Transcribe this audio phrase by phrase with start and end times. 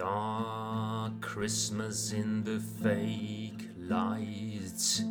[0.00, 5.02] Dark Christmas in the fake lights.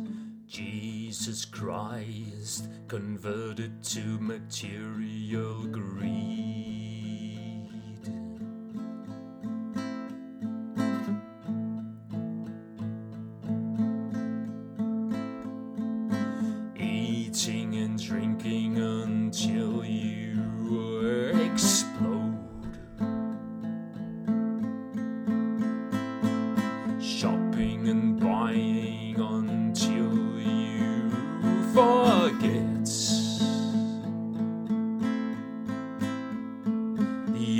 [0.48, 6.99] Jesus Christ converted to material greed.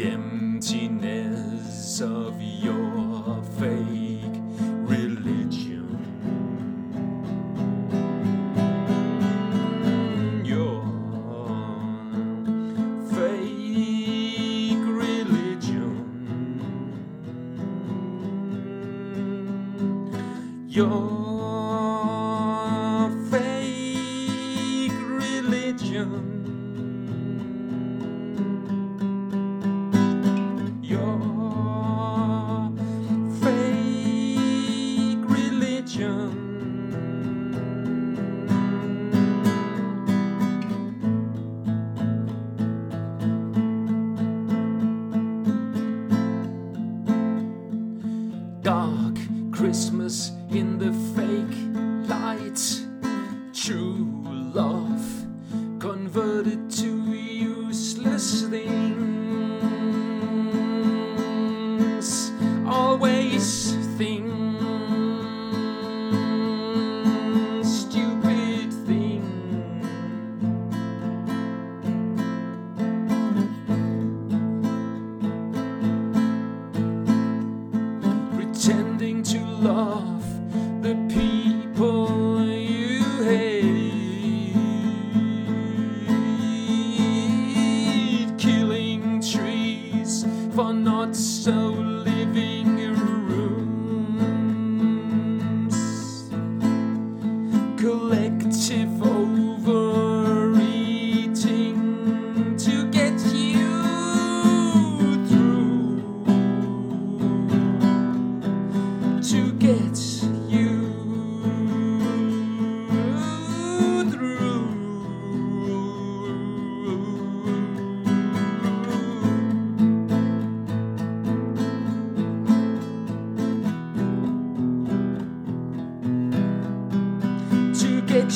[0.04, 4.36] Emptiness of your fake
[4.88, 5.86] religion.
[10.44, 10.82] Your
[13.10, 15.96] fake religion.
[20.68, 21.19] Your
[48.70, 49.18] Dark
[49.50, 52.60] Christmas in the fake light.
[53.52, 54.06] True
[54.54, 55.26] love
[55.80, 58.79] converted to useless things.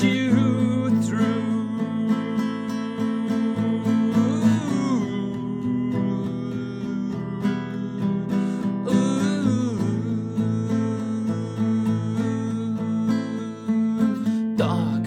[0.02, 1.66] You through.
[14.56, 15.06] Dark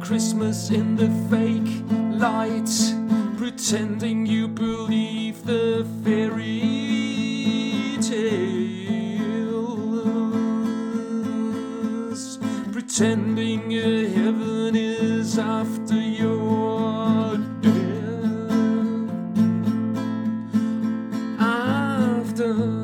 [0.00, 1.82] Christmas in the fake
[2.16, 2.92] lights,
[3.36, 6.91] pretending you believe the fairy
[12.82, 17.72] pretending heaven is after your death.
[21.38, 22.82] After.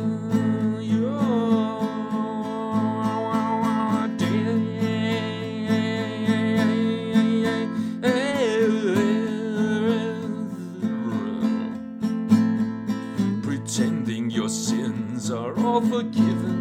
[13.43, 16.58] Pretending your sins are all forgiven.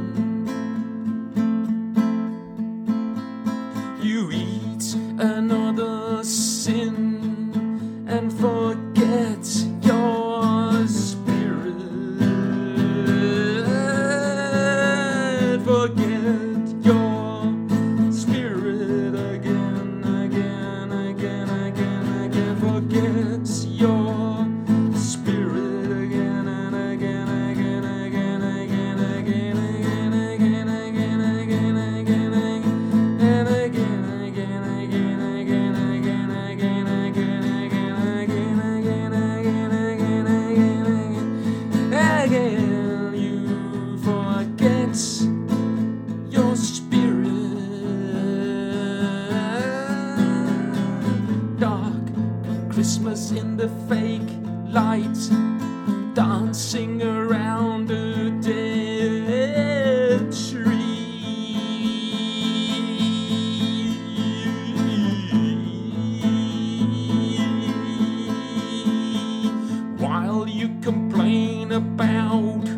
[8.97, 9.76] Kids.
[70.57, 72.76] You complain about